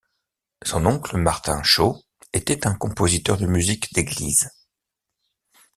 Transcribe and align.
Son 0.65 0.87
oncle, 0.87 1.15
Martin 1.15 1.61
Shaw, 1.61 2.01
était 2.33 2.65
un 2.65 2.73
compositeur 2.73 3.37
de 3.37 3.45
musique 3.45 3.93
d'église. 3.93 4.49